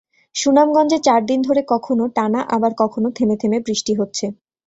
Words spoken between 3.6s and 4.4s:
বৃষ্টি হচ্ছে।